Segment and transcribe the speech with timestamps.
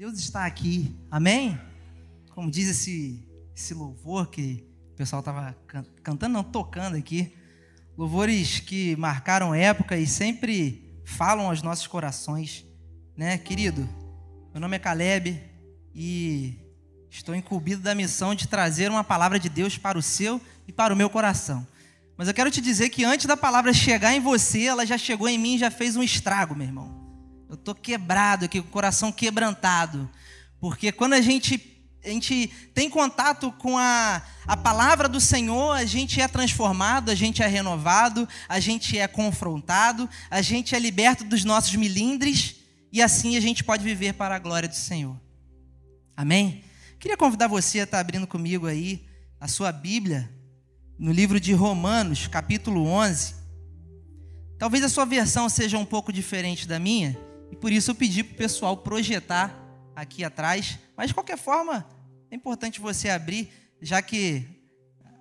[0.00, 1.60] Deus está aqui, amém?
[2.30, 3.22] Como diz esse,
[3.54, 5.54] esse louvor que o pessoal estava
[6.02, 7.36] cantando, não, tocando aqui.
[7.98, 12.64] Louvores que marcaram época e sempre falam aos nossos corações,
[13.14, 13.86] né, querido?
[14.54, 15.38] Meu nome é Caleb
[15.94, 16.56] e
[17.10, 20.94] estou incumbido da missão de trazer uma palavra de Deus para o seu e para
[20.94, 21.66] o meu coração.
[22.16, 25.28] Mas eu quero te dizer que antes da palavra chegar em você, ela já chegou
[25.28, 26.99] em mim e já fez um estrago, meu irmão.
[27.50, 30.08] Eu estou quebrado aqui, com o coração quebrantado.
[30.60, 31.60] Porque quando a gente,
[32.04, 37.14] a gente tem contato com a, a palavra do Senhor, a gente é transformado, a
[37.16, 42.54] gente é renovado, a gente é confrontado, a gente é liberto dos nossos milindres
[42.92, 45.20] e assim a gente pode viver para a glória do Senhor.
[46.16, 46.62] Amém?
[47.00, 49.04] Queria convidar você a estar abrindo comigo aí
[49.40, 50.30] a sua Bíblia
[50.96, 53.34] no livro de Romanos, capítulo 11.
[54.56, 57.18] Talvez a sua versão seja um pouco diferente da minha,
[57.50, 59.54] e por isso eu pedi para o pessoal projetar
[59.94, 60.78] aqui atrás.
[60.96, 61.86] Mas de qualquer forma,
[62.30, 64.46] é importante você abrir, já que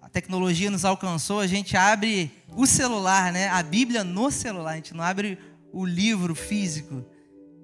[0.01, 3.47] a tecnologia nos alcançou, a gente abre o celular, né?
[3.49, 5.37] A Bíblia no celular, a gente não abre
[5.71, 7.05] o livro físico.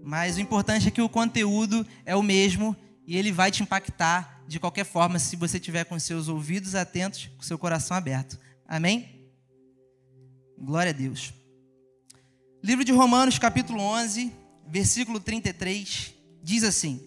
[0.03, 2.75] Mas o importante é que o conteúdo é o mesmo
[3.08, 7.30] e ele vai te impactar de qualquer forma se você tiver com seus ouvidos atentos,
[7.36, 8.39] com seu coração aberto.
[8.67, 9.27] Amém?
[10.58, 11.33] Glória a Deus.
[12.63, 14.31] Livro de Romanos, capítulo 11,
[14.67, 17.02] versículo 33, diz assim: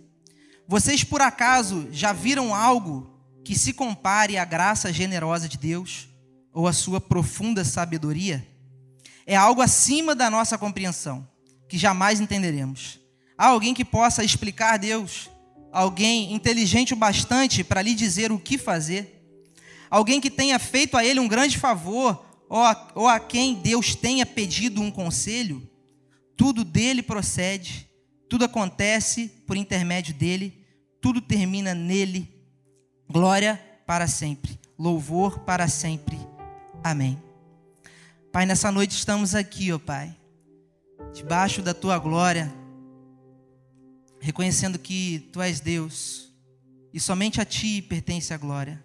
[0.66, 6.08] Vocês por acaso já viram algo que se compare à graça generosa de Deus
[6.52, 8.46] ou à sua profunda sabedoria?
[9.26, 11.28] É algo acima da nossa compreensão,
[11.68, 12.98] que jamais entenderemos.
[13.36, 15.30] Há alguém que possa explicar Deus?
[15.70, 19.14] Alguém inteligente o bastante para lhe dizer o que fazer?
[19.90, 23.94] Alguém que tenha feito a ele um grande favor ou a, ou a quem Deus
[23.94, 25.68] tenha pedido um conselho?
[26.38, 27.90] Tudo dele procede,
[28.28, 30.64] tudo acontece por intermédio dele,
[31.00, 32.32] tudo termina nele.
[33.10, 36.16] Glória para sempre, louvor para sempre.
[36.82, 37.20] Amém.
[38.30, 40.16] Pai, nessa noite estamos aqui, ó Pai,
[41.12, 42.54] debaixo da tua glória,
[44.20, 46.32] reconhecendo que tu és Deus
[46.94, 48.80] e somente a ti pertence a glória.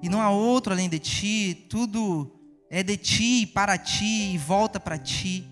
[0.00, 2.40] E não há outro além de ti, tudo
[2.70, 5.46] é de ti para ti e volta para ti.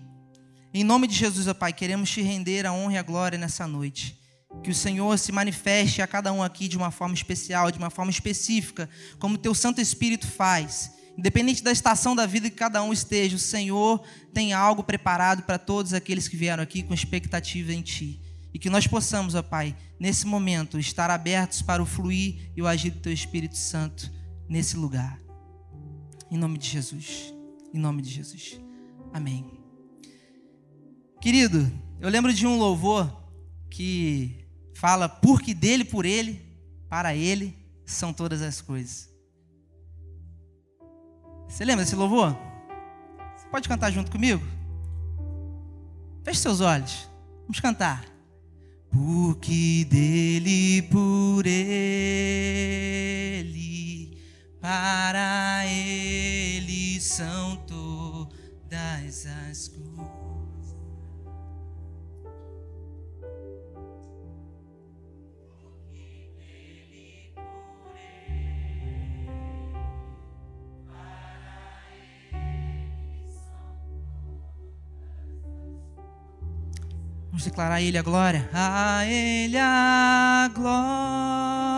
[0.77, 3.65] Em nome de Jesus, ó Pai, queremos te render a honra e a glória nessa
[3.65, 4.15] noite.
[4.63, 7.89] Que o Senhor se manifeste a cada um aqui de uma forma especial, de uma
[7.89, 8.87] forma específica,
[9.17, 10.91] como teu Santo Espírito faz.
[11.17, 15.57] Independente da estação da vida que cada um esteja, o Senhor tem algo preparado para
[15.57, 18.21] todos aqueles que vieram aqui com expectativa em Ti.
[18.53, 22.67] E que nós possamos, ó Pai, nesse momento, estar abertos para o fluir e o
[22.67, 24.13] agir do Teu Espírito Santo
[24.47, 25.19] nesse lugar.
[26.29, 27.33] Em nome de Jesus.
[27.73, 28.61] Em nome de Jesus.
[29.11, 29.56] Amém.
[31.19, 33.11] Querido, eu lembro de um louvor
[33.69, 36.41] que fala: porque dele, por ele,
[36.89, 37.55] para ele
[37.85, 39.09] são todas as coisas.
[41.47, 42.37] Você lembra desse louvor?
[43.35, 44.45] Você pode cantar junto comigo?
[46.23, 47.09] Feche seus olhos.
[47.41, 48.05] Vamos cantar.
[48.91, 50.49] Porque dele,
[77.77, 78.49] a Ele a glória.
[78.51, 81.76] A Ele a glória.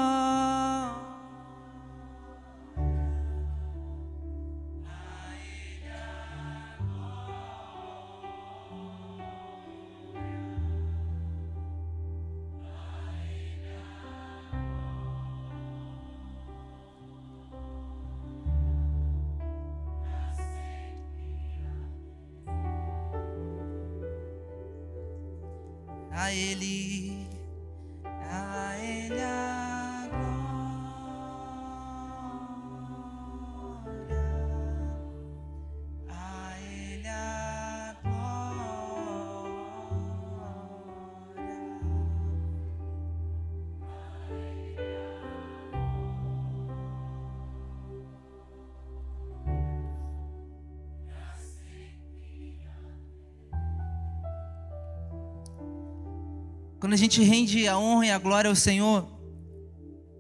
[56.90, 59.08] Quando a gente rende a honra e a glória ao Senhor,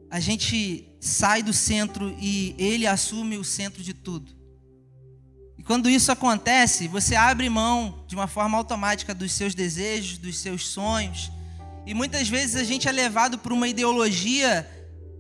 [0.07, 4.31] a gente sai do centro e Ele assume o centro de tudo.
[5.57, 10.37] E quando isso acontece, você abre mão de uma forma automática dos seus desejos, dos
[10.37, 11.31] seus sonhos,
[11.87, 14.69] E muitas vezes a gente é levado por uma ideologia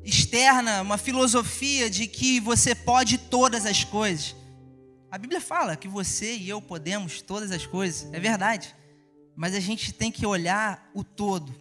[0.03, 4.35] externa, uma filosofia de que você pode todas as coisas.
[5.09, 8.75] A Bíblia fala que você e eu podemos todas as coisas, é verdade.
[9.39, 11.53] Mas a gente tem que olhar o todo.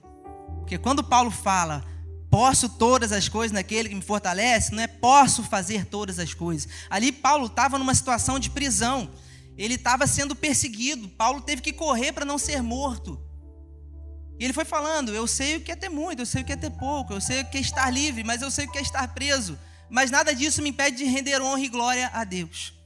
[0.59, 1.85] Porque quando Paulo fala,
[2.29, 6.69] posso todas as coisas naquele que me fortalece, não é posso fazer todas as coisas.
[6.91, 9.09] Ali Paulo estava numa situação de prisão.
[9.57, 11.09] Ele estava sendo perseguido.
[11.11, 13.23] Paulo teve que correr para não ser morto.
[14.41, 16.53] E ele foi falando: Eu sei o que é ter muito, eu sei o que
[16.53, 18.79] é ter pouco, eu sei o que é estar livre, mas eu sei o que
[18.79, 19.59] é estar preso.
[19.89, 22.79] Mas nada disso me impede de render honra e glória a Deus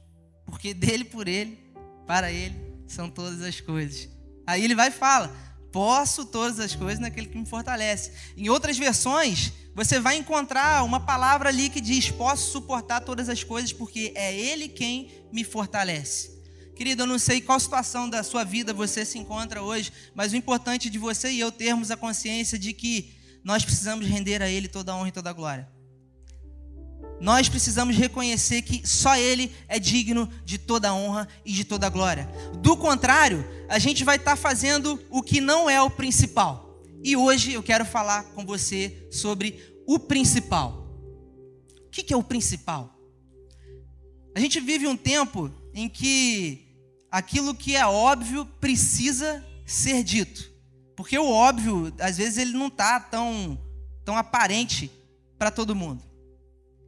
[0.45, 1.57] porque dele, por ele,
[2.05, 2.55] para ele
[2.87, 4.07] são todas as coisas.
[4.45, 5.35] Aí ele vai e fala:
[5.71, 8.11] Posso todas as coisas naquele que me fortalece.
[8.37, 13.43] Em outras versões, você vai encontrar uma palavra ali que diz: Posso suportar todas as
[13.43, 16.31] coisas, porque é Ele quem me fortalece.
[16.75, 20.35] Querido, eu não sei qual situação da sua vida você se encontra hoje, mas o
[20.35, 23.13] importante de você e eu termos a consciência de que
[23.43, 25.72] nós precisamos render a Ele toda a honra e toda a glória
[27.23, 31.87] nós precisamos reconhecer que só Ele é digno de toda a honra e de toda
[31.87, 32.29] a glória.
[32.59, 36.83] Do contrário, a gente vai estar fazendo o que não é o principal.
[37.01, 40.85] E hoje eu quero falar com você sobre o principal.
[41.87, 42.93] O que é o principal?
[44.35, 46.75] A gente vive um tempo em que
[47.09, 50.51] aquilo que é óbvio precisa ser dito.
[50.93, 53.57] Porque o óbvio, às vezes, ele não está tão,
[54.03, 54.91] tão aparente
[55.39, 56.12] para todo mundo.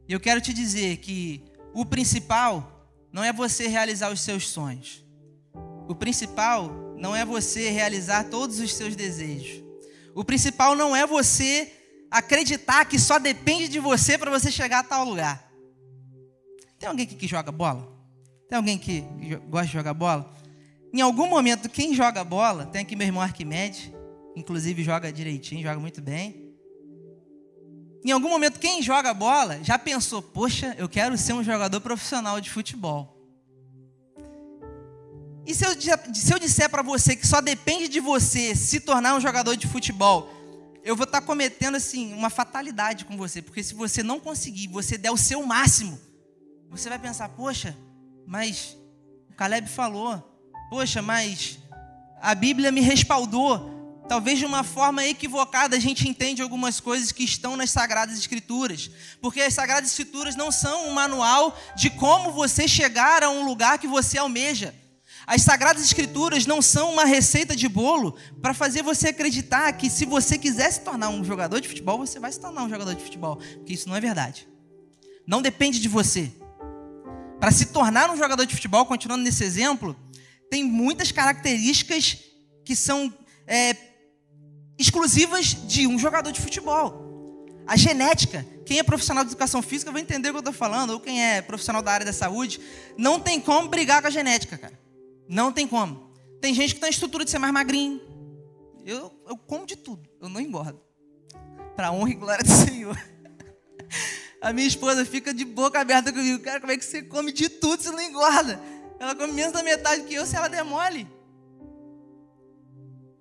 [0.08, 1.42] E eu quero te dizer que
[1.74, 5.04] o principal não é você realizar os seus sonhos.
[5.88, 9.62] O principal não é você realizar todos os seus desejos.
[10.14, 11.72] O principal não é você
[12.10, 15.50] acreditar que só depende de você para você chegar a tal lugar.
[16.78, 17.86] Tem alguém aqui que joga bola?
[18.48, 19.04] Tem alguém que
[19.48, 20.34] gosta de jogar bola?
[20.92, 23.90] Em algum momento, quem joga bola, tem aqui meu irmão Arquimedes,
[24.36, 26.45] inclusive joga direitinho, joga muito bem.
[28.06, 32.40] Em algum momento, quem joga bola já pensou: poxa, eu quero ser um jogador profissional
[32.40, 33.12] de futebol.
[35.44, 35.72] E se eu,
[36.14, 39.66] se eu disser para você que só depende de você se tornar um jogador de
[39.66, 40.30] futebol,
[40.84, 44.68] eu vou estar tá cometendo assim uma fatalidade com você, porque se você não conseguir,
[44.68, 45.98] você der o seu máximo,
[46.70, 47.76] você vai pensar: poxa,
[48.24, 48.76] mas
[49.28, 50.22] o Caleb falou,
[50.70, 51.58] poxa, mas
[52.22, 53.75] a Bíblia me respaldou.
[54.08, 58.90] Talvez de uma forma equivocada a gente entende algumas coisas que estão nas Sagradas Escrituras,
[59.20, 63.78] porque as Sagradas Escrituras não são um manual de como você chegar a um lugar
[63.78, 64.72] que você almeja.
[65.26, 70.04] As Sagradas Escrituras não são uma receita de bolo para fazer você acreditar que se
[70.04, 73.02] você quiser se tornar um jogador de futebol, você vai se tornar um jogador de
[73.02, 74.46] futebol, porque isso não é verdade.
[75.26, 76.32] Não depende de você.
[77.40, 79.96] Para se tornar um jogador de futebol, continuando nesse exemplo,
[80.48, 82.18] tem muitas características
[82.64, 83.12] que são
[83.48, 83.74] é,
[84.78, 87.04] exclusivas de um jogador de futebol.
[87.66, 90.90] A genética, quem é profissional de educação física vai entender o que eu estou falando,
[90.90, 92.60] ou quem é profissional da área da saúde,
[92.96, 94.78] não tem como brigar com a genética, cara.
[95.28, 96.12] Não tem como.
[96.40, 98.00] Tem gente que tem a estrutura de ser mais magrinho.
[98.84, 100.80] Eu, eu como de tudo, eu não engordo.
[101.74, 102.96] Para honra e glória do Senhor.
[104.40, 106.42] A minha esposa fica de boca aberta comigo.
[106.42, 108.60] Cara, como é que você come de tudo se não engorda?
[109.00, 111.15] Ela come menos da metade que eu se ela demole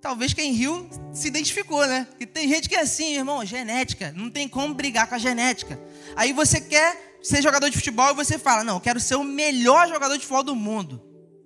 [0.05, 2.07] talvez quem riu se identificou, né?
[2.19, 5.79] Que tem gente que é assim, irmão, genética, não tem como brigar com a genética.
[6.15, 9.87] Aí você quer ser jogador de futebol e você fala: "Não, quero ser o melhor
[9.87, 11.01] jogador de futebol do mundo.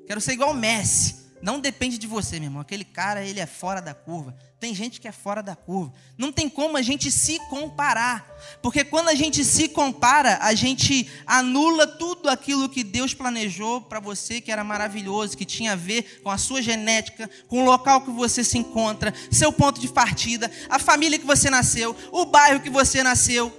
[0.05, 1.15] Quero ser igual o Messi".
[1.41, 2.61] Não depende de você, meu irmão.
[2.61, 4.35] Aquele cara, ele é fora da curva.
[4.59, 5.93] Tem gente que é fora da curva.
[6.17, 8.27] Não tem como a gente se comparar.
[8.61, 14.01] Porque quando a gente se compara, a gente anula tudo aquilo que Deus planejou para
[14.01, 18.01] você, que era maravilhoso, que tinha a ver com a sua genética, com o local
[18.01, 22.59] que você se encontra, seu ponto de partida, a família que você nasceu, o bairro
[22.59, 23.53] que você nasceu.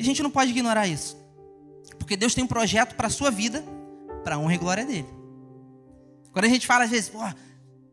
[0.00, 1.16] A gente não pode ignorar isso.
[1.98, 3.62] Porque Deus tem um projeto para a sua vida,
[4.24, 5.23] para a honra e glória dele.
[6.34, 7.20] Quando a gente fala às vezes, pô,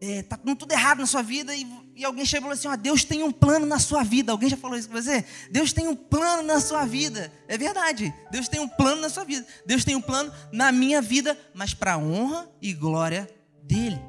[0.02, 1.64] é, tá tudo errado na sua vida e,
[1.96, 4.32] e alguém chega e falou assim, ó, Deus tem um plano na sua vida.
[4.32, 5.24] Alguém já falou isso com você?
[5.52, 7.32] Deus tem um plano na sua vida.
[7.48, 8.12] É verdade.
[8.32, 9.46] Deus tem um plano na sua vida.
[9.64, 13.30] Deus tem um plano na minha vida, mas para honra e glória
[13.62, 14.02] dele.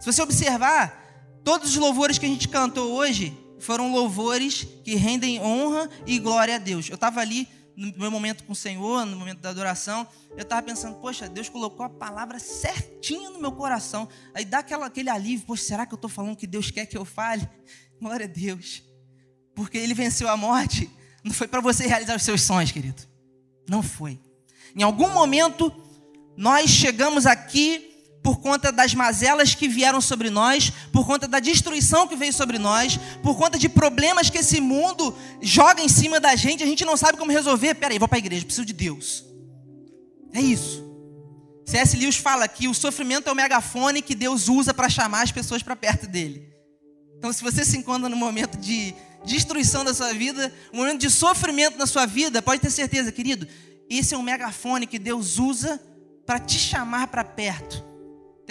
[0.00, 5.40] Se você observar, todos os louvores que a gente cantou hoje foram louvores que rendem
[5.40, 6.88] honra e glória a Deus.
[6.88, 7.46] Eu estava ali
[7.80, 11.48] no meu momento com o Senhor, no momento da adoração, eu estava pensando, poxa, Deus
[11.48, 14.06] colocou a palavra certinha no meu coração.
[14.34, 16.96] Aí dá aquela, aquele alívio, poxa, será que eu estou falando que Deus quer que
[16.96, 17.48] eu fale?
[17.98, 18.82] Glória a Deus.
[19.54, 20.90] Porque Ele venceu a morte.
[21.24, 23.02] Não foi para você realizar os seus sonhos, querido.
[23.66, 24.20] Não foi.
[24.76, 25.72] Em algum momento,
[26.36, 27.89] nós chegamos aqui
[28.22, 32.58] por conta das mazelas que vieram sobre nós, por conta da destruição que veio sobre
[32.58, 36.84] nós, por conta de problemas que esse mundo joga em cima da gente, a gente
[36.84, 37.74] não sabe como resolver.
[37.74, 39.24] Peraí, vou para a igreja, preciso de Deus.
[40.32, 40.84] É isso.
[41.64, 41.96] C.S.
[41.96, 45.62] Lewis fala que o sofrimento é o megafone que Deus usa para chamar as pessoas
[45.62, 46.50] para perto dele.
[47.16, 51.10] Então, se você se encontra no momento de destruição da sua vida, um momento de
[51.10, 53.46] sofrimento na sua vida, pode ter certeza, querido,
[53.88, 55.80] esse é um megafone que Deus usa
[56.26, 57.89] para te chamar para perto.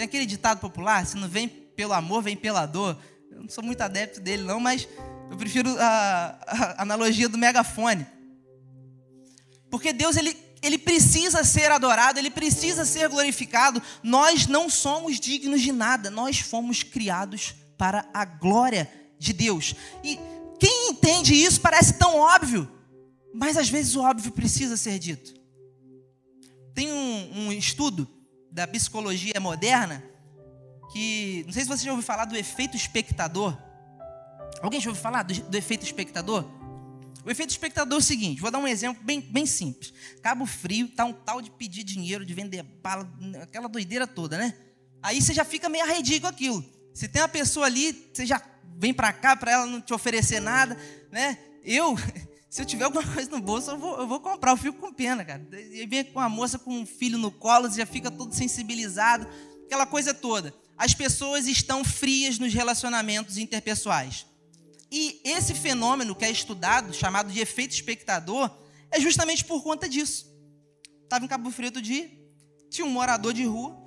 [0.00, 2.98] Tem aquele ditado popular: se não vem pelo amor, vem pela dor.
[3.30, 4.88] Eu não sou muito adepto dele, não, mas
[5.30, 8.06] eu prefiro a, a analogia do megafone.
[9.70, 13.82] Porque Deus, ele, ele precisa ser adorado, ele precisa ser glorificado.
[14.02, 19.74] Nós não somos dignos de nada, nós fomos criados para a glória de Deus.
[20.02, 20.18] E
[20.58, 22.66] quem entende isso parece tão óbvio,
[23.34, 25.34] mas às vezes o óbvio precisa ser dito.
[26.72, 28.08] Tem um, um estudo
[28.50, 30.02] da psicologia moderna
[30.92, 33.56] que, não sei se você já ouviu falar do efeito espectador.
[34.60, 36.44] Alguém já ouviu falar do, do efeito espectador?
[37.24, 39.92] O efeito espectador é o seguinte, vou dar um exemplo bem, bem simples.
[40.22, 43.08] Cabo Frio tá um tal de pedir dinheiro, de vender bala,
[43.42, 44.54] aquela doideira toda, né?
[45.02, 46.64] Aí você já fica meio arredio com aquilo.
[46.94, 48.42] Se tem uma pessoa ali, você já
[48.76, 50.76] vem para cá para ela não te oferecer nada,
[51.10, 51.38] né?
[51.62, 51.94] Eu,
[52.50, 54.92] se eu tiver alguma coisa no bolso, eu vou, eu vou comprar, eu fico com
[54.92, 55.46] pena, cara.
[55.52, 59.26] E vem com uma moça com um filho no colo, já fica todo sensibilizado,
[59.64, 60.52] aquela coisa toda.
[60.76, 64.26] As pessoas estão frias nos relacionamentos interpessoais.
[64.90, 68.50] E esse fenômeno que é estudado, chamado de efeito espectador,
[68.90, 70.28] é justamente por conta disso.
[71.04, 72.10] Estava em Cabo Frio outro dia,
[72.68, 73.80] tinha um morador de rua,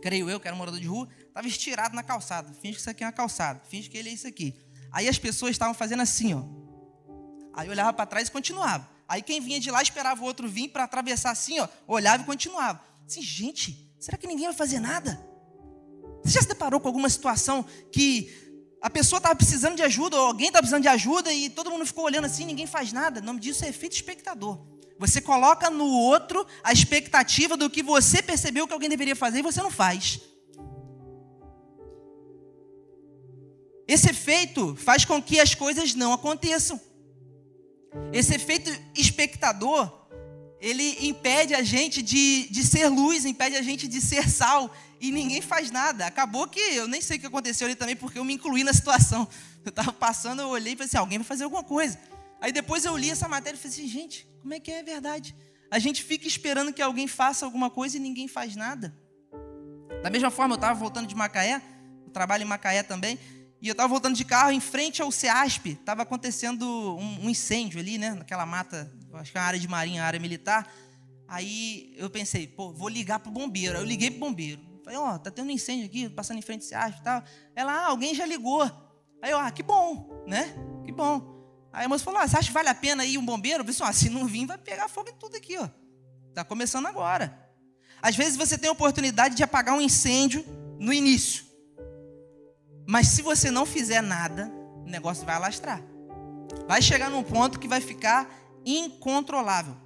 [0.00, 2.52] creio eu que era um morador de rua, estava estirado na calçada.
[2.54, 3.60] Finge que isso aqui é uma calçada.
[3.68, 4.54] Finge que ele é isso aqui.
[4.92, 6.63] Aí as pessoas estavam fazendo assim, ó.
[7.54, 8.88] Aí olhava para trás e continuava.
[9.08, 11.68] Aí quem vinha de lá esperava o outro vir para atravessar assim, ó.
[11.86, 12.80] Olhava e continuava.
[13.06, 15.24] Assim, gente, será que ninguém vai fazer nada?
[16.22, 18.44] Você já se deparou com alguma situação que
[18.80, 21.86] a pessoa estava precisando de ajuda, ou alguém estava precisando de ajuda, e todo mundo
[21.86, 23.20] ficou olhando assim, ninguém faz nada?
[23.20, 24.58] O nome disso é efeito espectador.
[24.98, 29.42] Você coloca no outro a expectativa do que você percebeu que alguém deveria fazer e
[29.42, 30.20] você não faz.
[33.86, 36.80] Esse efeito faz com que as coisas não aconteçam.
[38.12, 40.06] Esse efeito espectador,
[40.60, 45.12] ele impede a gente de, de ser luz, impede a gente de ser sal, e
[45.12, 46.06] ninguém faz nada.
[46.06, 48.72] Acabou que eu nem sei o que aconteceu ali também, porque eu me incluí na
[48.72, 49.28] situação.
[49.64, 51.98] Eu estava passando, eu olhei e falei assim: alguém vai fazer alguma coisa.
[52.40, 55.34] Aí depois eu li essa matéria e falei assim: gente, como é que é verdade?
[55.70, 58.96] A gente fica esperando que alguém faça alguma coisa e ninguém faz nada.
[60.02, 61.60] Da mesma forma, eu estava voltando de Macaé,
[62.06, 63.18] eu trabalho em Macaé também,
[63.60, 66.64] e eu estava voltando de carro, em frente ao CEASP, estava acontecendo
[66.98, 68.14] um, um, incêndio ali, né?
[68.14, 70.70] Naquela mata, acho que é uma área de marinha, área militar.
[71.26, 73.76] Aí eu pensei, pô, vou ligar pro bombeiro.
[73.76, 74.60] Aí eu liguei pro bombeiro.
[74.84, 77.22] Falei, ó, oh, tá tendo um incêndio aqui, passando em frente ao CEASP e tal.
[77.56, 78.62] Ela, ah, alguém já ligou.
[79.22, 80.54] Aí eu, ah, que bom, né?
[80.84, 81.34] Que bom.
[81.72, 83.64] Aí a moça falou, ah, você acha que vale a pena ir um bombeiro?
[83.66, 85.68] Eu ah, se não vir, vai pegar fogo em tudo aqui, ó.
[86.34, 87.36] Tá começando agora.
[88.02, 90.44] Às vezes você tem a oportunidade de apagar um incêndio
[90.78, 91.43] no início.
[92.86, 94.52] Mas se você não fizer nada,
[94.84, 95.82] o negócio vai alastrar.
[96.66, 98.28] Vai chegar num ponto que vai ficar
[98.64, 99.76] incontrolável.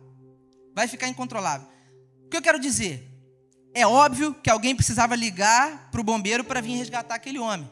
[0.75, 1.67] Vai ficar incontrolável.
[2.25, 3.09] O que eu quero dizer?
[3.75, 7.71] É óbvio que alguém precisava ligar para o bombeiro para vir resgatar aquele homem.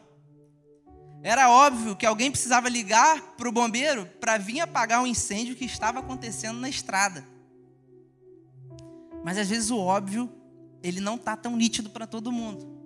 [1.23, 5.65] Era óbvio que alguém precisava ligar para o bombeiro para vir apagar um incêndio que
[5.65, 7.27] estava acontecendo na estrada.
[9.23, 10.31] Mas às vezes o óbvio,
[10.81, 12.76] ele não está tão nítido para todo mundo.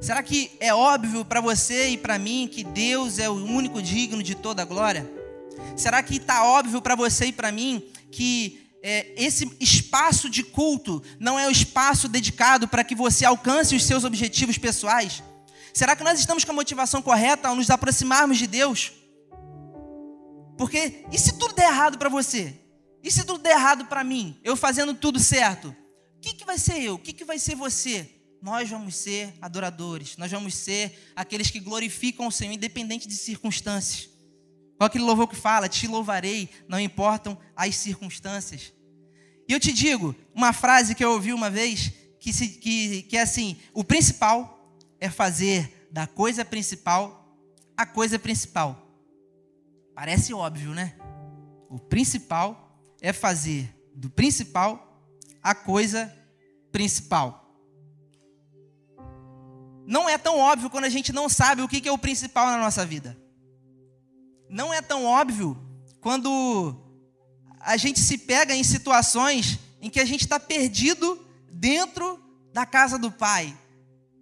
[0.00, 4.22] Será que é óbvio para você e para mim que Deus é o único digno
[4.22, 5.10] de toda a glória?
[5.76, 11.02] Será que está óbvio para você e para mim que é, esse espaço de culto
[11.18, 15.22] não é o espaço dedicado para que você alcance os seus objetivos pessoais?
[15.74, 18.92] Será que nós estamos com a motivação correta ao nos aproximarmos de Deus?
[20.56, 22.54] Porque e se tudo der errado para você?
[23.02, 24.40] E se tudo der errado para mim?
[24.42, 25.68] Eu fazendo tudo certo?
[26.16, 26.94] O que, que vai ser eu?
[26.94, 28.19] O que, que vai ser você?
[28.42, 34.08] Nós vamos ser adoradores, nós vamos ser aqueles que glorificam o Senhor, independente de circunstâncias.
[34.76, 38.72] Qual aquele louvor que fala, te louvarei, não importam as circunstâncias.
[39.46, 43.16] E eu te digo, uma frase que eu ouvi uma vez, que, se, que, que
[43.16, 47.36] é assim: o principal é fazer da coisa principal
[47.76, 48.86] a coisa principal.
[49.94, 50.94] Parece óbvio, né?
[51.68, 55.04] O principal é fazer do principal
[55.42, 56.14] a coisa
[56.70, 57.39] principal
[59.90, 62.58] não é tão óbvio quando a gente não sabe o que é o principal na
[62.58, 63.18] nossa vida.
[64.48, 65.58] Não é tão óbvio
[66.00, 66.76] quando
[67.58, 71.18] a gente se pega em situações em que a gente está perdido
[71.50, 73.52] dentro da casa do Pai,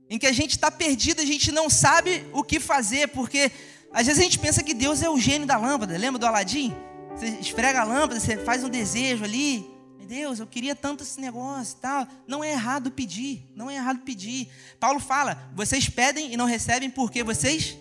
[0.08, 3.52] em que a gente está perdido, a gente não sabe o que fazer, porque
[3.92, 5.98] às vezes a gente pensa que Deus é o gênio da lâmpada.
[5.98, 6.75] Lembra do Aladim?
[7.14, 9.68] Você esfrega a lâmpada, você faz um desejo ali.
[10.08, 12.08] Deus, eu queria tanto esse negócio tal.
[12.26, 14.48] Não é errado pedir, não é errado pedir.
[14.80, 17.76] Paulo fala: vocês pedem e não recebem porque vocês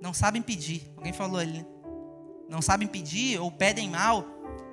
[0.00, 0.90] não sabem pedir.
[0.96, 1.66] Alguém falou ali, né?
[2.48, 4.26] Não sabem pedir ou pedem mal.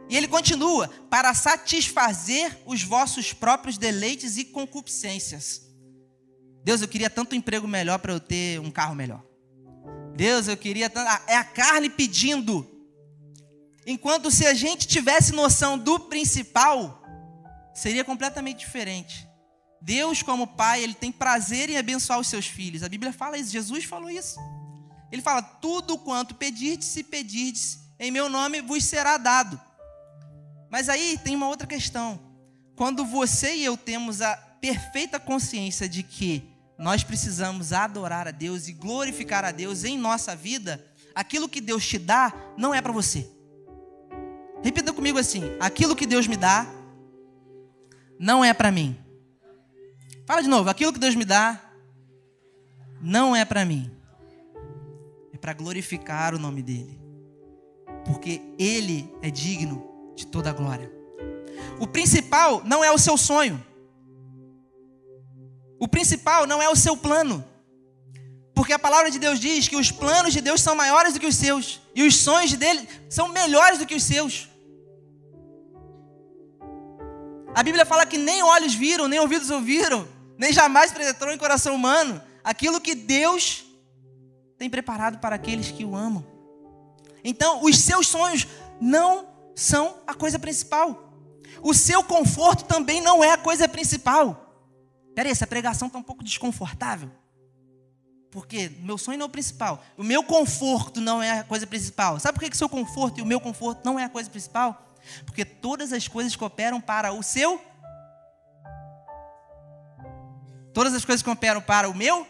[0.08, 5.70] E ele continua: para satisfazer os vossos próprios deleites e concupiscências.
[6.64, 9.22] Deus, eu queria tanto um emprego melhor para eu ter um carro melhor.
[10.16, 11.10] Deus, eu queria tanto.
[11.10, 12.66] Ah, é a carne pedindo.
[13.86, 17.02] Enquanto se a gente tivesse noção do principal,
[17.74, 19.28] seria completamente diferente.
[19.82, 22.84] Deus, como Pai, Ele tem prazer em abençoar os seus filhos.
[22.84, 24.40] A Bíblia fala isso, Jesus falou isso.
[25.12, 29.60] Ele fala: Tudo quanto pedirdes, se pedirdes, em meu nome vos será dado.
[30.70, 32.20] Mas aí tem uma outra questão.
[32.76, 38.68] Quando você e eu temos a perfeita consciência de que nós precisamos adorar a Deus
[38.68, 40.84] e glorificar a Deus em nossa vida,
[41.14, 43.30] aquilo que Deus te dá não é para você.
[44.64, 46.68] Repita comigo assim: aquilo que Deus me dá
[48.20, 48.98] não é para mim.
[50.26, 51.60] Fala de novo: aquilo que Deus me dá
[53.02, 53.92] não é para mim.
[55.34, 57.00] É para glorificar o nome dEle.
[58.06, 60.92] Porque Ele é digno de toda a glória.
[61.80, 63.64] O principal não é o seu sonho.
[65.80, 67.44] O principal não é o seu plano.
[68.54, 71.26] Porque a palavra de Deus diz que os planos de Deus são maiores do que
[71.26, 71.82] os seus.
[71.96, 74.51] E os sonhos dele são melhores do que os seus.
[77.54, 81.76] A Bíblia fala que nem olhos viram, nem ouvidos ouviram, nem jamais penetrou em coração
[81.76, 83.66] humano aquilo que Deus
[84.58, 86.26] tem preparado para aqueles que o amam.
[87.24, 88.48] Então, os seus sonhos
[88.80, 91.14] não são a coisa principal.
[91.62, 94.56] O seu conforto também não é a coisa principal.
[95.14, 97.12] Peraí, essa pregação está um pouco desconfortável.
[98.32, 99.84] Porque meu sonho não é o principal.
[99.98, 102.18] O meu conforto não é a coisa principal.
[102.18, 104.91] Sabe por que o seu conforto e o meu conforto não é a coisa principal?
[105.26, 107.62] Porque todas as coisas cooperam para o seu.
[110.74, 112.26] Todas as coisas cooperam para o meu,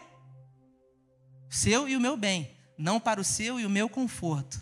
[1.48, 4.60] seu e o meu bem, não para o seu e o meu conforto.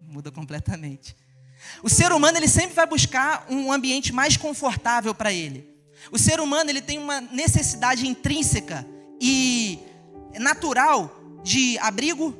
[0.00, 1.16] Muda completamente.
[1.82, 5.68] O ser humano ele sempre vai buscar um ambiente mais confortável para ele.
[6.10, 8.86] O ser humano ele tem uma necessidade intrínseca
[9.20, 9.78] e
[10.38, 11.10] natural
[11.42, 12.32] de abrigo,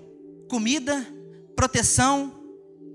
[0.48, 1.06] comida,
[1.54, 2.34] proteção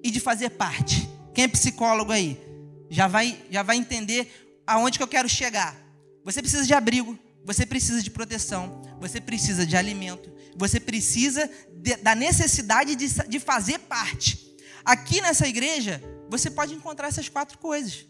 [0.03, 1.04] e de fazer parte.
[1.35, 2.41] Quem é psicólogo aí?
[2.89, 4.31] Já vai, já vai entender
[4.65, 5.75] aonde que eu quero chegar.
[6.23, 11.97] Você precisa de abrigo, você precisa de proteção, você precisa de alimento, você precisa de,
[11.97, 14.55] da necessidade de, de fazer parte.
[14.85, 18.05] Aqui nessa igreja, você pode encontrar essas quatro coisas.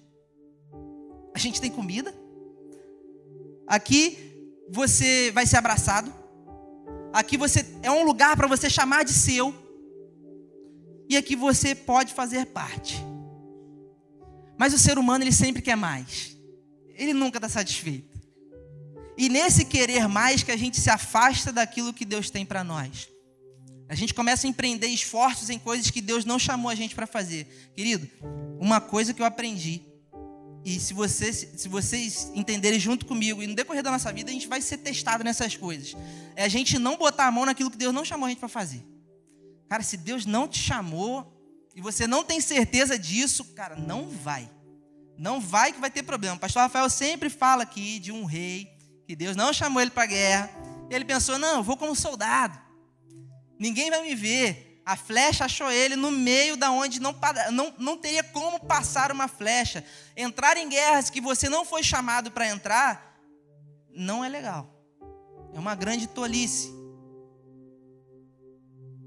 [1.34, 2.14] A gente tem comida.
[3.66, 4.20] Aqui
[4.70, 6.14] você vai ser abraçado.
[7.12, 9.52] Aqui você é um lugar para você chamar de seu.
[11.10, 13.15] E aqui você pode fazer parte.
[14.58, 16.36] Mas o ser humano ele sempre quer mais.
[16.96, 18.16] Ele nunca está satisfeito.
[19.18, 23.10] E nesse querer mais que a gente se afasta daquilo que Deus tem para nós.
[23.88, 27.06] A gente começa a empreender esforços em coisas que Deus não chamou a gente para
[27.06, 27.72] fazer.
[27.76, 28.10] Querido,
[28.60, 29.84] uma coisa que eu aprendi,
[30.66, 34.34] e se vocês, se vocês entenderem junto comigo, e no decorrer da nossa vida a
[34.34, 35.96] gente vai ser testado nessas coisas,
[36.36, 38.50] é a gente não botar a mão naquilo que Deus não chamou a gente para
[38.50, 38.84] fazer.
[39.70, 41.35] Cara, se Deus não te chamou,
[41.76, 44.50] e você não tem certeza disso, cara, não vai.
[45.18, 46.38] Não vai que vai ter problema.
[46.38, 48.70] O pastor Rafael sempre fala aqui de um rei
[49.06, 50.50] que Deus não chamou ele para guerra.
[50.90, 52.58] Ele pensou: não, eu vou como soldado.
[53.60, 54.82] Ninguém vai me ver.
[54.86, 57.14] A flecha achou ele no meio da onde não,
[57.52, 59.84] não, não teria como passar uma flecha.
[60.16, 63.20] Entrar em guerras que você não foi chamado para entrar,
[63.90, 64.72] não é legal.
[65.54, 66.72] É uma grande tolice.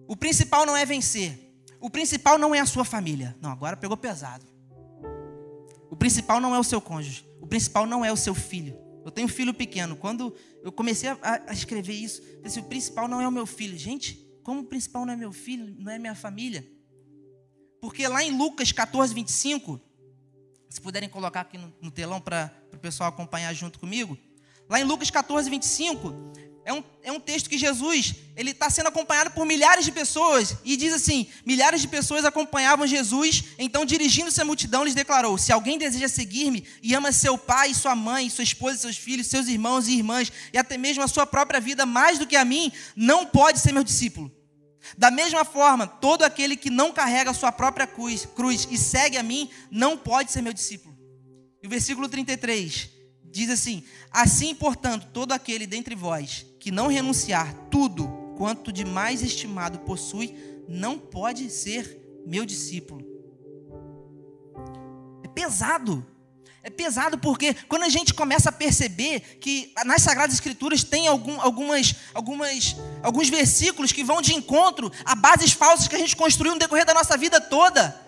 [0.06, 1.47] O principal não é vencer.
[1.80, 3.36] O principal não é a sua família.
[3.40, 4.44] Não, agora pegou pesado.
[5.90, 7.24] O principal não é o seu cônjuge.
[7.40, 8.76] O principal não é o seu filho.
[9.04, 9.96] Eu tenho um filho pequeno.
[9.96, 13.46] Quando eu comecei a, a escrever isso, eu disse, o principal não é o meu
[13.46, 13.78] filho.
[13.78, 16.66] Gente, como o principal não é meu filho, não é minha família?
[17.80, 19.80] Porque lá em Lucas 14, 25,
[20.68, 24.18] se puderem colocar aqui no, no telão para o pessoal acompanhar junto comigo.
[24.68, 26.12] Lá em Lucas 14, 25,
[26.68, 30.54] é um, é um texto que Jesus ele está sendo acompanhado por milhares de pessoas
[30.62, 33.42] e diz assim: milhares de pessoas acompanhavam Jesus.
[33.58, 37.96] Então, dirigindo-se à multidão, lhes declarou: Se alguém deseja seguir-me e ama seu pai, sua
[37.96, 41.58] mãe, sua esposa, seus filhos, seus irmãos e irmãs e até mesmo a sua própria
[41.58, 44.30] vida mais do que a mim, não pode ser meu discípulo.
[44.98, 49.16] Da mesma forma, todo aquele que não carrega a sua própria cruz, cruz e segue
[49.16, 50.94] a mim, não pode ser meu discípulo.
[51.62, 52.98] E o versículo 33
[53.30, 59.22] Diz assim: Assim, portanto, todo aquele dentre vós que não renunciar tudo quanto de mais
[59.22, 60.36] estimado possui,
[60.68, 63.02] não pode ser meu discípulo.
[65.24, 66.06] É pesado.
[66.62, 71.40] É pesado porque quando a gente começa a perceber que nas Sagradas Escrituras tem algum,
[71.40, 76.52] algumas, algumas, alguns versículos que vão de encontro a bases falsas que a gente construiu
[76.52, 77.98] no decorrer da nossa vida toda.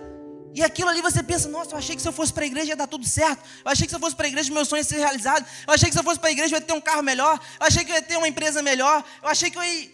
[0.54, 2.70] E aquilo ali você pensa, nossa, eu achei que se eu fosse para a igreja
[2.70, 3.42] ia dar tudo certo.
[3.64, 5.46] Eu achei que se eu fosse para a igreja meu sonho ia ser realizado.
[5.66, 7.40] Eu achei que se eu fosse para a igreja eu ia ter um carro melhor.
[7.60, 9.04] Eu achei que eu ia ter uma empresa melhor.
[9.22, 9.90] Eu achei que eu ia...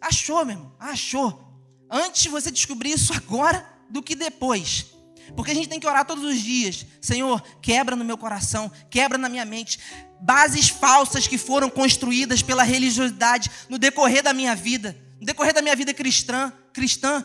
[0.00, 1.46] Achou, meu irmão, achou.
[1.90, 4.86] Antes você descobrir isso agora do que depois.
[5.34, 6.86] Porque a gente tem que orar todos os dias.
[7.00, 9.78] Senhor, quebra no meu coração, quebra na minha mente
[10.20, 15.62] bases falsas que foram construídas pela religiosidade no decorrer da minha vida, no decorrer da
[15.62, 17.24] minha vida cristã, cristã.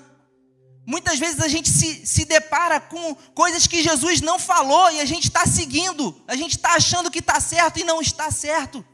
[0.86, 5.06] Muitas vezes a gente se, se depara com coisas que Jesus não falou e a
[5.06, 8.86] gente está seguindo, a gente está achando que está certo e não está certo.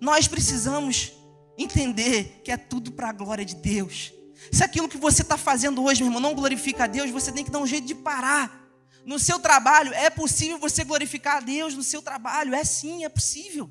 [0.00, 1.12] Nós precisamos
[1.58, 4.12] entender que é tudo para a glória de Deus.
[4.50, 7.44] Se aquilo que você está fazendo hoje, meu irmão, não glorifica a Deus, você tem
[7.44, 8.64] que dar um jeito de parar.
[9.04, 12.54] No seu trabalho, é possível você glorificar a Deus no seu trabalho?
[12.54, 13.70] É sim, é possível.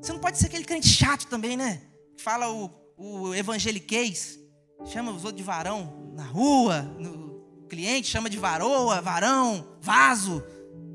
[0.00, 1.82] Você não pode ser aquele crente chato também, né?
[2.18, 4.38] Fala o, o evangeliquez,
[4.84, 10.42] chama os outros de varão na rua, no cliente chama de varoa, varão, vaso.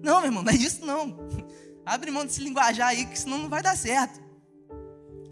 [0.01, 1.17] Não, meu irmão, não é disso não.
[1.85, 4.21] Abre mão desse linguajar aí, que senão não vai dar certo.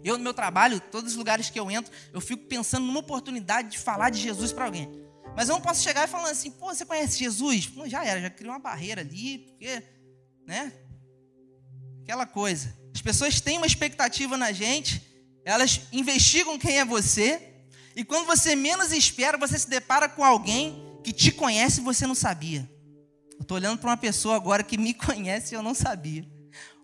[0.02, 3.70] Eu, no meu trabalho, todos os lugares que eu entro, eu fico pensando numa oportunidade
[3.70, 4.88] de falar de Jesus para alguém.
[5.36, 7.66] Mas eu não posso chegar e falar assim, pô, você conhece Jesus?
[7.66, 9.82] Pô, já era, já criou uma barreira ali, porque,
[10.46, 10.72] né?
[12.02, 12.76] Aquela coisa.
[12.94, 15.02] As pessoas têm uma expectativa na gente,
[15.44, 17.47] elas investigam quem é você,
[17.98, 22.06] e quando você menos espera, você se depara com alguém que te conhece e você
[22.06, 22.70] não sabia.
[23.32, 26.24] Eu estou olhando para uma pessoa agora que me conhece e eu não sabia.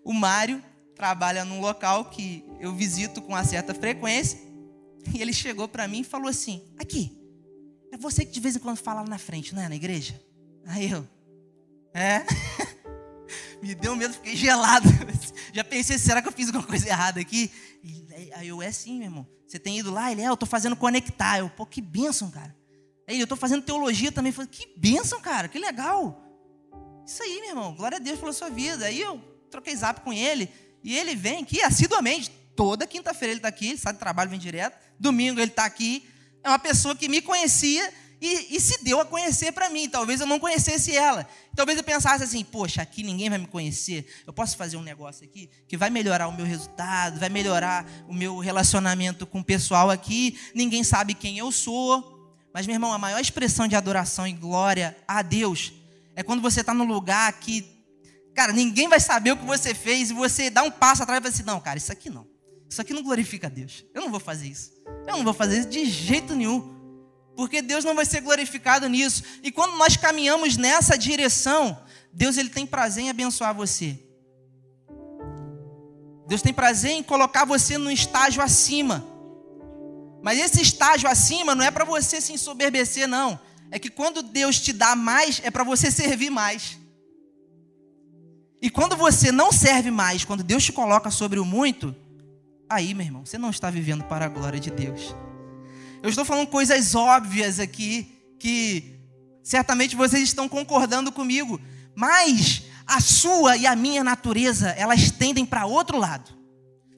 [0.02, 0.60] O Mário
[0.96, 4.40] trabalha num local que eu visito com uma certa frequência.
[5.14, 7.16] E ele chegou para mim e falou assim: Aqui,
[7.92, 9.68] é você que de vez em quando fala lá na frente, não é?
[9.68, 10.20] Na igreja?
[10.66, 11.06] Aí eu,
[11.94, 12.24] é.
[13.62, 14.88] Me deu medo, fiquei gelado.
[15.52, 17.52] Já pensei, será que eu fiz alguma coisa errada aqui?
[18.34, 19.34] Aí eu, é sim, meu irmão.
[19.46, 20.10] Você tem ido lá?
[20.10, 21.38] Ele, é, eu estou fazendo conectar.
[21.38, 22.54] Eu, pô, que bênção, cara.
[23.06, 24.30] Aí eu estou fazendo teologia também.
[24.30, 26.22] Eu falei, que bênção, cara, que legal.
[27.06, 28.86] Isso aí, meu irmão, glória a Deus pela sua vida.
[28.86, 30.50] Aí eu troquei zap com ele.
[30.82, 32.30] E ele vem aqui assiduamente.
[32.56, 34.78] Toda quinta-feira ele está aqui, ele sai do trabalho, vem direto.
[34.98, 36.08] Domingo ele está aqui.
[36.42, 37.92] É uma pessoa que me conhecia
[38.24, 39.88] e, e se deu a conhecer para mim.
[39.88, 41.28] Talvez eu não conhecesse ela.
[41.54, 44.06] Talvez eu pensasse assim: poxa, aqui ninguém vai me conhecer.
[44.26, 48.14] Eu posso fazer um negócio aqui que vai melhorar o meu resultado, vai melhorar o
[48.14, 50.38] meu relacionamento com o pessoal aqui.
[50.54, 52.12] Ninguém sabe quem eu sou.
[52.52, 55.72] Mas, meu irmão, a maior expressão de adoração e glória a Deus
[56.16, 57.74] é quando você está no lugar que
[58.34, 61.22] Cara, ninguém vai saber o que você fez e você dá um passo atrás e
[61.22, 62.26] vai assim: não, cara, isso aqui não.
[62.68, 63.84] Isso aqui não glorifica a Deus.
[63.94, 64.72] Eu não vou fazer isso.
[65.06, 66.73] Eu não vou fazer isso de jeito nenhum.
[67.36, 69.22] Porque Deus não vai ser glorificado nisso.
[69.42, 71.76] E quando nós caminhamos nessa direção,
[72.12, 73.98] Deus ele tem prazer em abençoar você.
[76.26, 79.04] Deus tem prazer em colocar você num estágio acima.
[80.22, 83.38] Mas esse estágio acima não é para você se ensoberbecer, não.
[83.70, 86.78] É que quando Deus te dá mais, é para você servir mais.
[88.62, 91.94] E quando você não serve mais, quando Deus te coloca sobre o muito,
[92.70, 95.14] aí, meu irmão, você não está vivendo para a glória de Deus.
[96.04, 98.06] Eu estou falando coisas óbvias aqui,
[98.38, 99.00] que
[99.42, 101.58] certamente vocês estão concordando comigo,
[101.94, 106.30] mas a sua e a minha natureza, elas tendem para outro lado.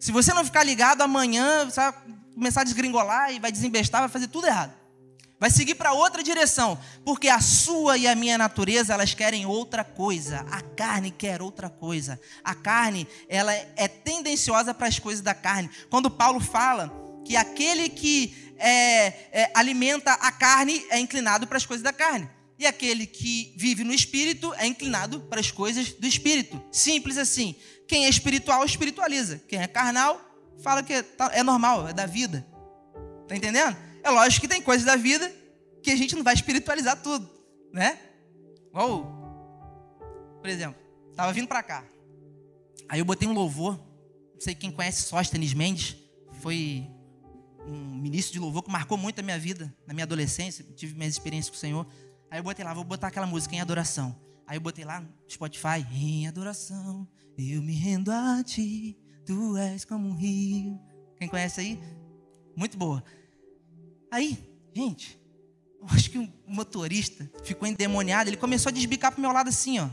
[0.01, 1.95] Se você não ficar ligado, amanhã você vai
[2.35, 4.73] começar a desgringolar e vai desembestar, vai fazer tudo errado
[5.39, 9.85] vai seguir para outra direção, porque a sua e a minha natureza elas querem outra
[9.85, 10.47] coisa.
[10.51, 12.19] A carne quer outra coisa.
[12.43, 15.69] A carne ela é tendenciosa para as coisas da carne.
[15.91, 21.67] Quando Paulo fala que aquele que é, é, alimenta a carne é inclinado para as
[21.67, 22.31] coisas da carne.
[22.57, 26.63] E aquele que vive no espírito é inclinado para as coisas do espírito.
[26.71, 27.57] Simples assim.
[27.89, 29.43] Quem é espiritual, espiritualiza.
[29.49, 30.21] Quem é carnal,
[30.63, 32.47] fala que é, tá, é normal, é da vida.
[33.29, 33.77] Tá entendendo?
[34.03, 35.31] É lógico que tem coisas da vida
[35.83, 37.29] que a gente não vai espiritualizar tudo,
[37.73, 37.99] né?
[38.69, 39.05] Igual,
[40.41, 41.85] por exemplo, estava vindo para cá.
[42.89, 43.77] Aí eu botei um louvor.
[44.35, 45.97] Não sei quem conhece Sóstenes Mendes.
[46.41, 46.89] Foi
[47.67, 50.65] um ministro de louvor que marcou muito a minha vida, na minha adolescência.
[50.75, 51.87] Tive minhas experiências com o Senhor.
[52.31, 54.19] Aí eu botei lá, vou botar aquela música em adoração.
[54.47, 59.85] Aí eu botei lá no Spotify, em adoração, eu me rendo a ti, tu és
[59.85, 60.81] como um rio.
[61.19, 61.81] Quem conhece aí?
[62.55, 63.03] Muito boa.
[64.11, 64.39] Aí,
[64.73, 65.21] gente,
[65.81, 69.81] eu acho que o motorista ficou endemoniado, ele começou a desbicar pro meu lado assim,
[69.81, 69.91] ó.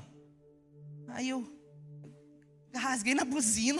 [1.09, 1.43] Aí eu,
[2.73, 3.79] rasguei na buzina.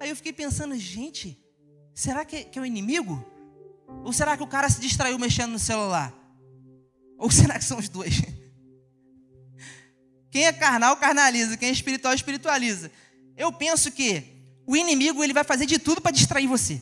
[0.00, 1.38] Aí eu fiquei pensando, gente,
[1.98, 3.24] será que, que é o inimigo?
[4.04, 6.14] Ou será que o cara se distraiu mexendo no celular?
[7.18, 8.22] Ou será que são os dois?
[10.30, 11.56] Quem é carnal, carnaliza.
[11.56, 12.92] Quem é espiritual, espiritualiza.
[13.36, 14.22] Eu penso que
[14.64, 16.80] o inimigo ele vai fazer de tudo para distrair você.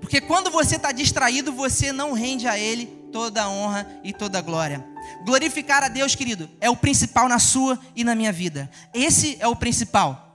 [0.00, 4.38] Porque quando você está distraído, você não rende a ele toda a honra e toda
[4.38, 4.82] a glória.
[5.26, 8.70] Glorificar a Deus, querido, é o principal na sua e na minha vida.
[8.94, 10.33] Esse é o principal.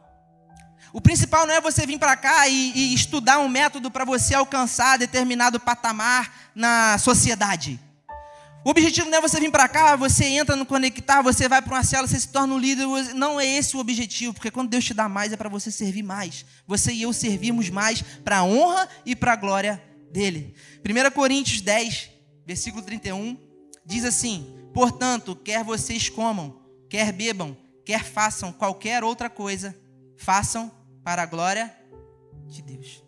[0.92, 4.34] O principal não é você vir para cá e, e, estudar um método para você
[4.34, 7.80] alcançar determinado patamar na sociedade.
[8.66, 11.76] O objetivo não é você vir para cá, você entra no conectar, você vai para
[11.76, 12.86] uma cela, você se torna um líder.
[13.14, 16.04] Não é esse o objetivo, porque quando Deus te dá mais é para você servir
[16.04, 16.46] mais.
[16.68, 20.54] Você e eu servimos mais para a honra e para a glória dele.
[20.84, 22.10] 1 Coríntios 10,
[22.46, 23.38] versículo 31,
[23.86, 29.74] diz assim: Portanto, quer vocês comam, quer bebam, quer façam qualquer outra coisa,
[30.18, 30.79] façam
[31.10, 31.76] para a glória
[32.46, 33.04] de Deus.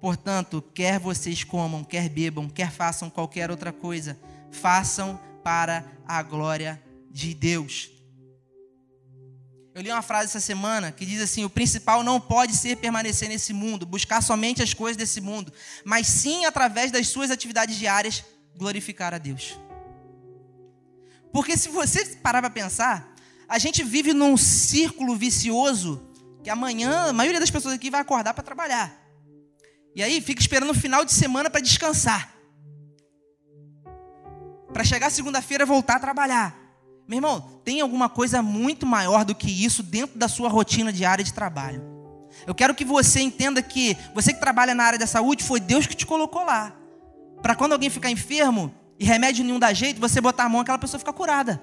[0.00, 4.18] Portanto, quer vocês comam, quer bebam, quer façam qualquer outra coisa,
[4.50, 7.90] façam para a glória de Deus.
[9.74, 13.28] Eu li uma frase essa semana que diz assim: o principal não pode ser permanecer
[13.28, 15.52] nesse mundo, buscar somente as coisas desse mundo,
[15.84, 18.24] mas sim, através das suas atividades diárias,
[18.56, 19.60] glorificar a Deus.
[21.30, 23.14] Porque se você parar para pensar,
[23.46, 26.07] a gente vive num círculo vicioso
[26.42, 28.92] que amanhã a maioria das pessoas aqui vai acordar para trabalhar.
[29.94, 32.38] E aí fica esperando o final de semana para descansar
[34.72, 36.56] para chegar segunda-feira voltar a trabalhar.
[37.06, 41.24] Meu irmão, tem alguma coisa muito maior do que isso dentro da sua rotina diária
[41.24, 41.82] de trabalho.
[42.46, 45.86] Eu quero que você entenda que você que trabalha na área da saúde foi Deus
[45.86, 46.76] que te colocou lá.
[47.42, 50.78] Para quando alguém ficar enfermo e remédio nenhum dá jeito, você botar a mão, aquela
[50.78, 51.60] pessoa fica curada.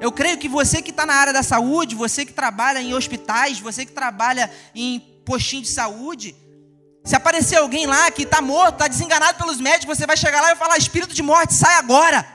[0.00, 3.58] Eu creio que você que está na área da saúde, você que trabalha em hospitais,
[3.58, 6.36] você que trabalha em postinho de saúde,
[7.04, 10.52] se aparecer alguém lá que está morto, está desenganado pelos médicos, você vai chegar lá
[10.52, 12.26] e falar: Espírito de morte, sai agora.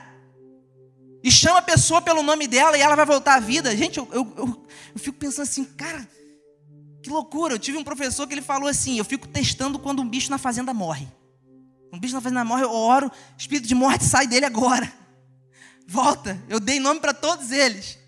[1.22, 3.74] E chama a pessoa pelo nome dela e ela vai voltar à vida.
[3.74, 6.06] Gente, eu, eu, eu, eu fico pensando assim, cara,
[7.02, 7.54] que loucura.
[7.54, 10.36] Eu tive um professor que ele falou assim: eu fico testando quando um bicho na
[10.36, 11.08] fazenda morre.
[11.90, 14.92] Um bicho na fazenda morre, eu oro, espírito de morte sai dele agora.
[15.86, 16.42] Volta.
[16.48, 17.98] Eu dei nome para todos eles.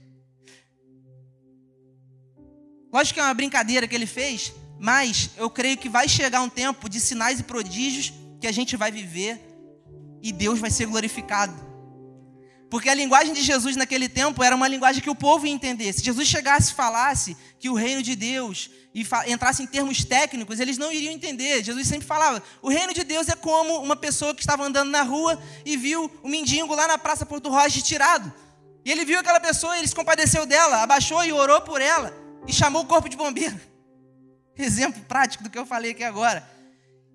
[2.93, 6.49] Lógico que é uma brincadeira que ele fez, mas eu creio que vai chegar um
[6.49, 9.41] tempo de sinais e prodígios que a gente vai viver
[10.23, 11.55] e Deus vai ser glorificado.
[12.69, 15.93] Porque a linguagem de Jesus naquele tempo era uma linguagem que o povo ia entender.
[15.93, 20.59] Se Jesus chegasse e falasse que o reino de Deus e entrasse em termos técnicos,
[20.59, 21.63] eles não iriam entender.
[21.63, 25.03] Jesus sempre falava: o reino de Deus é como uma pessoa que estava andando na
[25.03, 28.33] rua e viu o um mendigo lá na Praça Porto Rocha tirado.
[28.85, 32.13] E ele viu aquela pessoa, ele se compadeceu dela, abaixou e orou por ela
[32.49, 33.61] e chamou o corpo de bombeiro.
[34.59, 36.56] Exemplo prático do que eu falei aqui agora.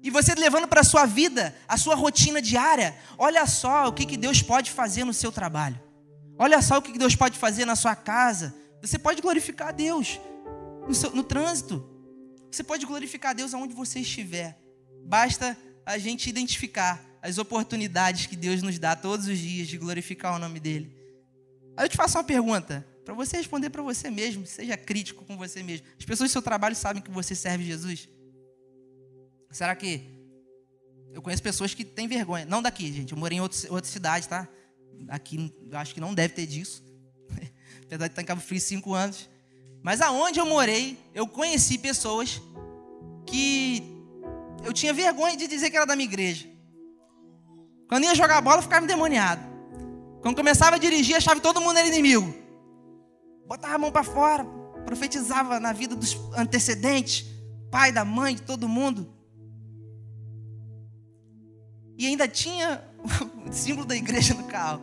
[0.03, 4.05] E você levando para a sua vida, a sua rotina diária, olha só o que,
[4.05, 5.79] que Deus pode fazer no seu trabalho.
[6.37, 8.55] Olha só o que, que Deus pode fazer na sua casa.
[8.81, 10.19] Você pode glorificar a Deus
[10.87, 11.87] no, seu, no trânsito.
[12.51, 14.59] Você pode glorificar a Deus aonde você estiver.
[15.05, 20.35] Basta a gente identificar as oportunidades que Deus nos dá todos os dias de glorificar
[20.35, 20.95] o nome dEle.
[21.77, 22.85] Aí eu te faço uma pergunta.
[23.05, 25.85] Para você responder para você mesmo, seja crítico com você mesmo.
[25.99, 28.09] As pessoas do seu trabalho sabem que você serve Jesus?
[29.51, 30.09] Será que
[31.11, 32.45] eu conheço pessoas que têm vergonha?
[32.45, 33.11] Não daqui, gente.
[33.11, 34.47] Eu morei em outra, cidade, tá?
[35.09, 36.83] Aqui, eu acho que não deve ter disso.
[37.85, 39.29] Apesar de estar em Cabo Frio cinco anos.
[39.83, 42.41] Mas aonde eu morei, eu conheci pessoas
[43.25, 43.83] que
[44.63, 46.47] eu tinha vergonha de dizer que era da minha igreja.
[47.89, 49.41] Quando ia jogar bola, eu ficava endemoniado.
[50.21, 52.41] Quando começava a dirigir, achava que todo mundo era inimigo
[53.51, 54.45] botava a mão para fora,
[54.85, 57.25] profetizava na vida dos antecedentes,
[57.69, 59.13] pai, da mãe, de todo mundo.
[62.01, 62.83] E ainda tinha
[63.47, 64.81] o símbolo da igreja no carro.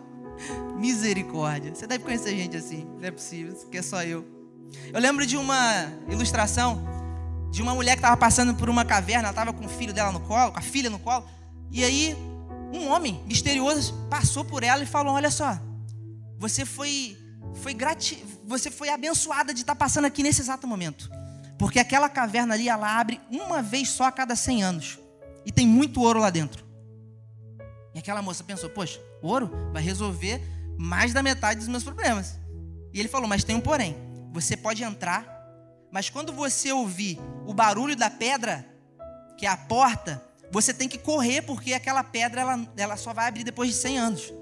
[0.78, 1.74] Misericórdia.
[1.74, 4.24] Você deve conhecer gente assim, não é possível, que é só eu.
[4.92, 6.80] Eu lembro de uma ilustração
[7.50, 10.12] de uma mulher que estava passando por uma caverna, ela estava com o filho dela
[10.12, 11.28] no colo, com a filha no colo,
[11.72, 12.16] e aí
[12.72, 15.58] um homem misterioso passou por ela e falou: Olha só,
[16.38, 17.18] você foi
[17.54, 18.24] foi grati...
[18.44, 21.10] você foi abençoada de estar passando aqui nesse exato momento.
[21.58, 24.98] Porque aquela caverna ali, ela abre uma vez só a cada 100 anos.
[25.44, 26.67] E tem muito ouro lá dentro.
[27.98, 30.40] Aquela moça pensou: Poxa, ouro vai resolver
[30.78, 32.38] mais da metade dos meus problemas.
[32.92, 33.96] E ele falou: Mas tem um porém.
[34.32, 35.26] Você pode entrar,
[35.90, 38.64] mas quando você ouvir o barulho da pedra,
[39.36, 43.26] que é a porta, você tem que correr, porque aquela pedra ela, ela só vai
[43.26, 44.32] abrir depois de 100 anos.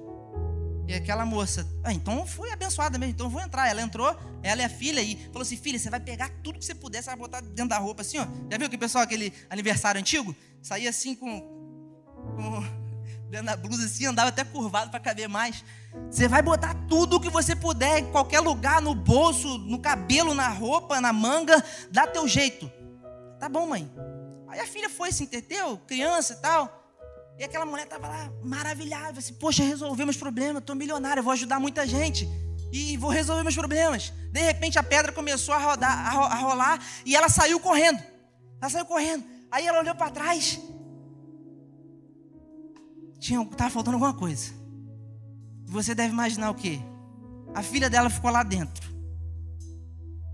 [0.88, 3.68] E aquela moça, ah, então foi abençoada mesmo, então vou entrar.
[3.68, 6.64] Ela entrou, ela é a filha e falou assim: filha, você vai pegar tudo que
[6.64, 8.26] você puder, você vai botar dentro da roupa assim, ó.
[8.50, 11.40] Já viu que o pessoal, aquele aniversário antigo, saía assim com.
[12.36, 12.85] com
[13.28, 15.64] dentro da blusa assim, andava até curvado para caber mais.
[16.10, 20.48] Você vai botar tudo que você puder, em qualquer lugar, no bolso, no cabelo, na
[20.48, 22.70] roupa, na manga, dá teu jeito.
[23.38, 23.90] Tá bom, mãe.
[24.48, 25.78] Aí a filha foi, se entendeu?
[25.86, 26.84] Criança e tal.
[27.38, 31.60] E aquela mulher estava lá maravilhada, assim, poxa, resolvi meus problemas, estou milionária, vou ajudar
[31.60, 32.26] muita gente.
[32.72, 34.12] E vou resolver meus problemas.
[34.32, 38.02] De repente a pedra começou a, rodar, a rolar e ela saiu correndo.
[38.60, 39.24] Ela saiu correndo.
[39.50, 40.58] Aí ela olhou para trás.
[43.26, 44.52] Tinha, tava faltando alguma coisa.
[45.64, 46.78] Você deve imaginar o quê?
[47.52, 48.88] A filha dela ficou lá dentro.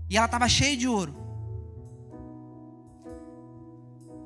[0.07, 1.15] E ela estava cheia de ouro.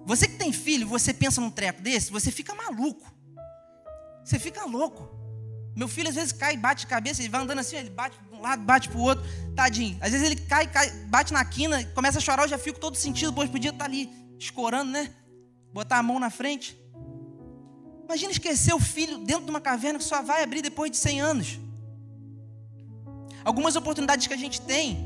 [0.05, 3.09] Você que tem filho, você pensa num treco desse, você fica maluco.
[4.25, 5.15] Você fica louco.
[5.73, 8.35] Meu filho às vezes cai bate a cabeça, ele vai andando assim, ele bate de
[8.35, 9.23] um lado, bate para o outro,
[9.55, 9.97] tadinho.
[10.01, 12.97] Às vezes ele cai, cai, bate na quina, começa a chorar, eu já fico todo
[12.97, 15.09] sentido, pois podia estar tá ali escorando, né?
[15.71, 16.77] Botar a mão na frente.
[18.07, 21.19] Imagina esquecer o filho dentro de uma caverna que só vai abrir depois de 100
[21.19, 21.59] anos.
[23.43, 24.97] Algumas oportunidades que a gente tem,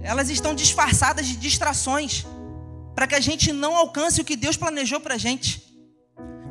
[0.00, 2.24] elas estão disfarçadas de distrações
[2.94, 5.60] para que a gente não alcance o que Deus planejou para a gente.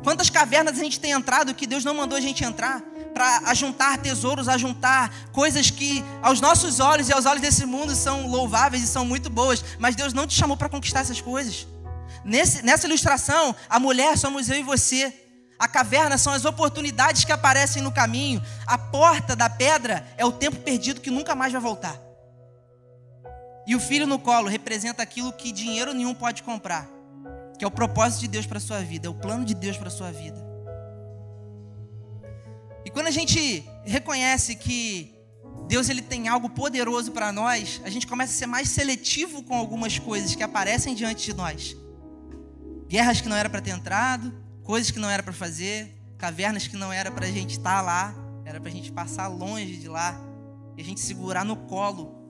[0.04, 2.82] Quantas cavernas a gente tem entrado que Deus não mandou a gente entrar
[3.14, 8.26] para ajuntar tesouros, ajuntar coisas que aos nossos olhos e aos olhos desse mundo são
[8.26, 11.66] louváveis e são muito boas, mas Deus não te chamou para conquistar essas coisas.
[12.22, 15.21] Nesse, nessa ilustração, a mulher somos eu e você.
[15.62, 18.42] A caverna são as oportunidades que aparecem no caminho.
[18.66, 21.96] A porta da pedra é o tempo perdido que nunca mais vai voltar.
[23.64, 26.88] E o filho no colo representa aquilo que dinheiro nenhum pode comprar,
[27.56, 29.88] que é o propósito de Deus para sua vida, é o plano de Deus para
[29.88, 30.44] sua vida.
[32.84, 35.14] E quando a gente reconhece que
[35.68, 39.54] Deus ele tem algo poderoso para nós, a gente começa a ser mais seletivo com
[39.54, 41.76] algumas coisas que aparecem diante de nós.
[42.88, 46.76] Guerras que não era para ter entrado, coisas que não era para fazer, cavernas que
[46.76, 50.20] não era para a gente estar lá, era para a gente passar longe de lá
[50.76, 52.22] e a gente segurar no colo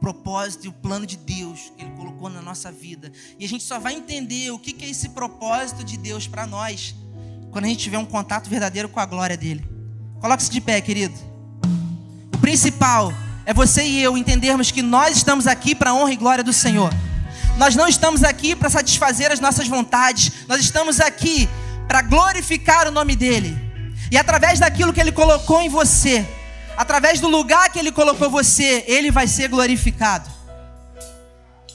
[0.00, 3.12] propósito e o plano de Deus que Ele colocou na nossa vida.
[3.38, 6.94] E a gente só vai entender o que é esse propósito de Deus para nós
[7.52, 9.64] quando a gente tiver um contato verdadeiro com a glória dele.
[10.20, 11.14] Coloque-se de pé, querido.
[12.34, 13.12] O principal
[13.46, 16.52] é você e eu entendermos que nós estamos aqui para a honra e glória do
[16.52, 16.90] Senhor.
[17.56, 21.48] Nós não estamos aqui para satisfazer as nossas vontades, nós estamos aqui
[21.86, 23.56] para glorificar o nome dele.
[24.10, 26.26] E através daquilo que ele colocou em você,
[26.76, 30.30] através do lugar que Ele colocou você, Ele vai ser glorificado.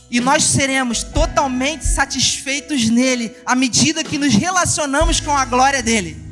[0.09, 6.25] E nós seremos totalmente satisfeitos nele à medida que nos relacionamos com a glória dele.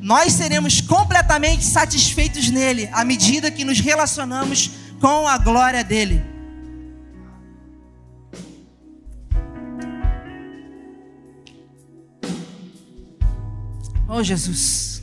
[0.00, 4.70] Nós seremos completamente satisfeitos nele à medida que nos relacionamos
[5.00, 6.33] com a glória dele.
[14.16, 15.02] Oh Jesus.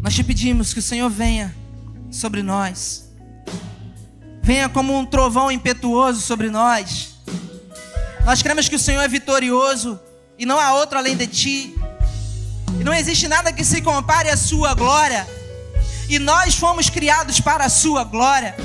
[0.00, 1.54] Nós te pedimos que o Senhor venha
[2.10, 3.10] sobre nós.
[4.42, 7.16] Venha como um trovão impetuoso sobre nós.
[8.24, 10.00] Nós cremos que o Senhor é vitorioso
[10.38, 11.74] e não há outro além de ti.
[12.80, 15.28] E não existe nada que se compare à sua glória.
[16.08, 18.56] E nós fomos criados para a sua glória.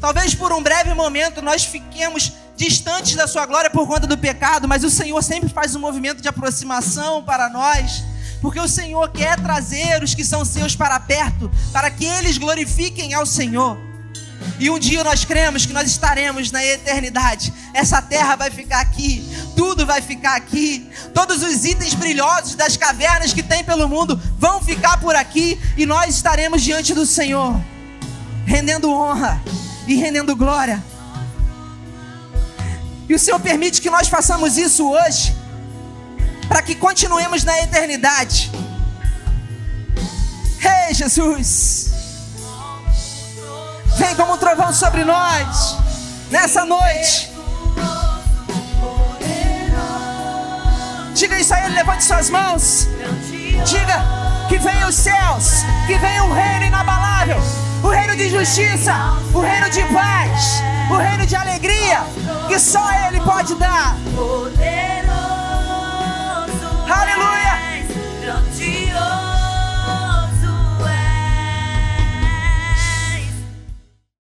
[0.00, 4.68] Talvez por um breve momento nós fiquemos distantes da sua glória por conta do pecado,
[4.68, 8.11] mas o Senhor sempre faz um movimento de aproximação para nós
[8.42, 13.14] porque o Senhor quer trazer os que são seus para perto, para que eles glorifiquem
[13.14, 13.78] ao Senhor.
[14.58, 17.52] E um dia nós cremos que nós estaremos na eternidade.
[17.72, 19.24] Essa terra vai ficar aqui,
[19.54, 20.90] tudo vai ficar aqui.
[21.14, 25.86] Todos os itens brilhosos das cavernas que tem pelo mundo vão ficar por aqui e
[25.86, 27.60] nós estaremos diante do Senhor,
[28.44, 29.40] rendendo honra
[29.86, 30.82] e rendendo glória.
[33.08, 35.41] E o Senhor permite que nós façamos isso hoje
[36.52, 38.52] para que continuemos na eternidade.
[40.62, 41.90] Ei, hey, Jesus,
[43.96, 45.78] vem como um trovão sobre nós
[46.30, 47.32] nessa noite.
[51.14, 52.86] Diga isso a Ele, levante suas mãos.
[53.64, 54.04] Diga
[54.50, 57.38] que vem os céus, que vem o reino inabalável,
[57.82, 58.92] o reino de justiça,
[59.32, 62.04] o reino de paz, o reino de alegria,
[62.46, 63.96] que só Ele pode dar.
[66.92, 68.81] Aleluia!